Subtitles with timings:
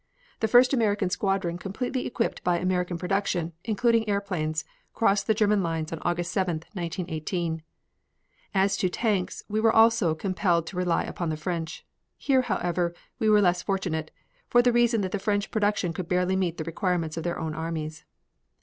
[0.39, 5.93] The first American squadron completely equipped by American production, including airplanes, crossed the German lines
[5.93, 7.61] on August 7, 1918.
[8.51, 11.85] As to tanks, we were also compelled to rely upon the French.
[12.17, 14.09] Here, however, we were less fortunate,
[14.47, 17.53] for the reason that the French production could barely meet the requirements of their own
[17.53, 18.03] armies.